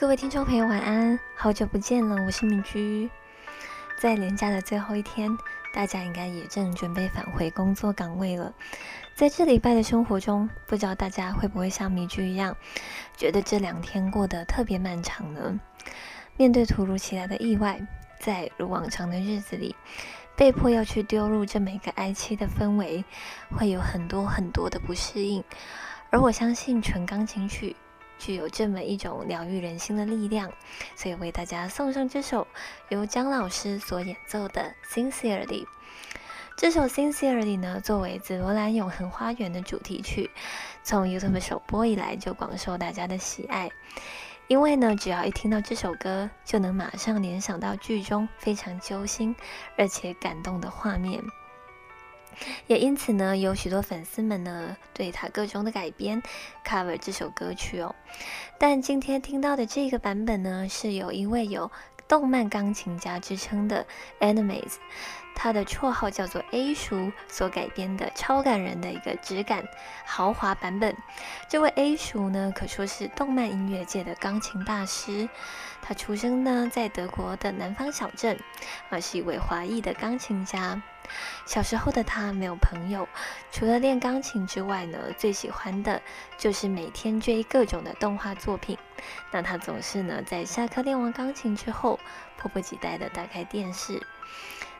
[0.00, 1.20] 各位听众朋友，晚安！
[1.36, 3.10] 好久不见了，我是敏居。
[3.98, 5.30] 在连假的最后一天，
[5.74, 8.50] 大家应该也正准备返回工作岗位了。
[9.14, 12.56] 在这礼拜的生活中，不知道大家会不会像米居一样，
[13.14, 15.60] 觉得这两天过得特别漫长呢？
[16.38, 17.78] 面对突如其来的意外，
[18.18, 19.76] 在如往常的日子里，
[20.34, 23.04] 被迫要去丢入这每个哀戚的氛围，
[23.54, 25.44] 会有很多很多的不适应。
[26.08, 27.76] 而我相信纯钢琴曲。
[28.20, 30.52] 具有这么一种疗愈人心的力量，
[30.94, 32.46] 所以为大家送上这首
[32.90, 35.46] 由姜老师所演奏的《Sincerely》。
[36.56, 40.30] 这首《Sincerely》呢，作为《紫罗兰永恒花园》的主题曲，
[40.82, 43.70] 从 YouTube 首播以来就广受大家的喜爱。
[44.46, 49.34] 因为呢，只要一听到这首歌，就能马上联想到剧中非常揪心
[49.78, 51.22] 而且感动的画面。
[52.66, 56.22] 也因此呢，有许多粉丝们呢对他各种的改编
[56.66, 57.94] cover 这首歌曲哦。
[58.58, 61.70] 但今天听到的这个版本呢，是有一位有
[62.08, 63.86] 动漫钢琴家之称的
[64.18, 64.74] Animes，
[65.34, 69.64] 他的绰号叫做 A 叔所改编的超感人的一个质感
[70.04, 70.96] 豪华版本。
[71.48, 75.28] 这位 A 叔呢，可说是动漫音乐界的钢琴大师。
[75.82, 78.38] 他出生呢在德国的南方小镇，
[78.90, 80.82] 而是一位华裔的钢琴家。
[81.46, 83.08] 小时候的他没有朋友，
[83.50, 86.00] 除了练钢琴之外呢，最喜欢的
[86.38, 88.76] 就是每天追各种的动画作品。
[89.32, 91.98] 那他总是呢在下课练完钢琴之后，
[92.36, 94.02] 迫不及待的打开电视。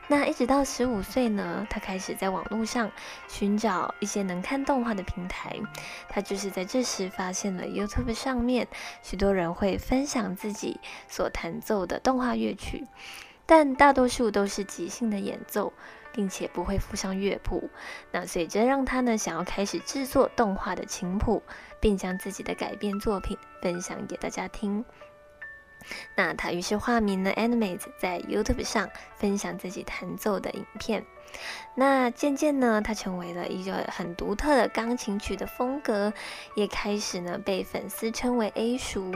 [0.07, 2.91] 那一直到十五岁呢，他开始在网络上
[3.29, 5.57] 寻找一些能看动画的平台。
[6.09, 8.67] 他就是在这时发现了 YouTube 上面
[9.01, 12.85] 许多人会分享自己所弹奏的动画乐曲，
[13.45, 15.71] 但大多数都是即兴的演奏。
[16.13, 17.69] 并且不会附上乐谱，
[18.11, 21.41] 那所以这让他呢想要开始制作动画的琴谱，
[21.79, 24.83] 并将自己的改编作品分享给大家听。
[26.15, 31.03] 那他于是化名了 Animate，在 YouTube 上分享自己弹奏的影片。
[31.75, 36.13] 那渐渐呢，他成为了一个很独特的钢琴曲的风格，
[36.55, 39.11] 也开始呢被粉丝称为 A 叔。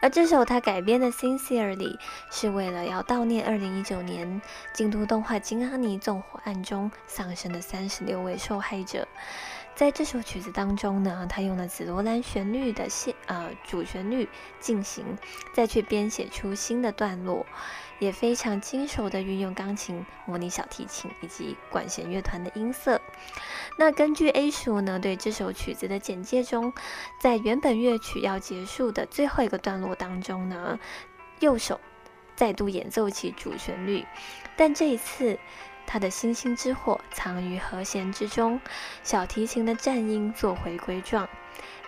[0.00, 1.96] 而这首他改编的《Sincerely》
[2.30, 4.42] 是为了要悼念2019年
[4.74, 9.06] 京都动画金阿尼纵火案中丧生的三十六位受害者。
[9.74, 14.28] 在这首曲子当中呢，他用了紫罗兰旋律的线呃主旋律
[14.60, 15.04] 进行，
[15.52, 17.44] 再去编写出新的段落，
[17.98, 23.00] 也非常精熟的运用钢琴、模拟小提琴以及管弦乐团的音色。
[23.78, 26.72] 那根据 A 叔呢对这首曲子的简介中，
[27.20, 30.78] 在原本乐曲要结束的最后一个段落当中呢，
[31.40, 31.80] 右手
[32.36, 34.06] 再度演奏起主旋律，
[34.56, 35.38] 但这一次。
[35.86, 38.58] 他的星星之火藏于和弦之中，
[39.02, 41.28] 小提琴的颤音做回归状，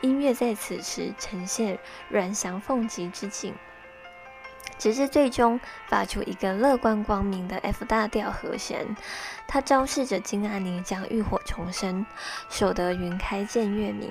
[0.02, 1.78] 音乐在此时呈现
[2.10, 3.54] 软翔凤吉之景，
[4.78, 8.96] 直至最终发出一个乐观光明的 F 大调和弦。
[9.46, 12.04] 它昭示着金阿尼将浴火重生，
[12.48, 14.10] 守得云开见月明。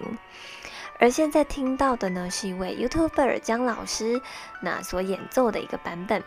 [0.98, 4.22] 而现在听到的呢，是一位 YouTuber 姜老师
[4.62, 6.24] 那所演奏的一个版本。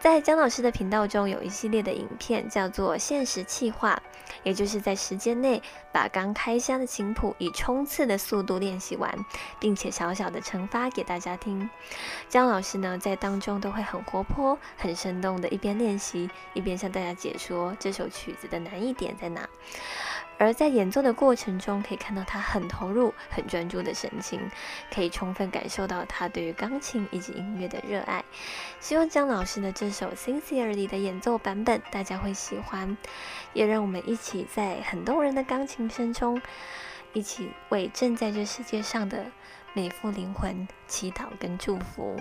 [0.00, 4.00] 在姜老师的频道中，有一系列的影片叫做“限时气化”，
[4.42, 5.62] 也就是在时间内
[5.92, 9.12] 把刚开箱的琴谱以冲刺的速度练习完，
[9.58, 11.68] 并且小小的惩罚给大家听。
[12.28, 19.48] 姜老师呢，在当中都会很活泼、很生动的，一边练习一边向大家解说这首曲子的难易点在哪。
[20.38, 24.40] 而在演奏的过程中，可以看到他很投入、很专注的神情，
[24.92, 28.24] 可以充分感受到他对于钢琴以及音乐的热爱。
[28.78, 32.96] 希望姜老师的这首《Sincerely》的演奏版本大家会喜欢，
[33.52, 36.40] 也让我们一起在很动人的钢琴声中，
[37.12, 39.26] 一起为正在这世界上的
[39.72, 42.16] 每副灵魂祈祷跟祝福。